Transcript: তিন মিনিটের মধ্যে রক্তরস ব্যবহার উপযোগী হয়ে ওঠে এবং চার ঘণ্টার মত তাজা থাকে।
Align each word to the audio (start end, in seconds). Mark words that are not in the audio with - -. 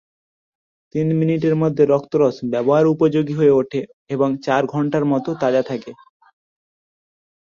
তিন 0.95 1.07
মিনিটের 1.19 1.55
মধ্যে 1.55 1.83
রক্তরস 1.85 2.35
ব্যবহার 2.51 2.85
উপযোগী 2.85 3.33
হয়ে 3.33 3.57
ওঠে 3.59 3.81
এবং 4.09 4.29
চার 4.45 4.63
ঘণ্টার 4.65 5.03
মত 5.05 5.25
তাজা 5.41 5.61
থাকে। 5.61 5.91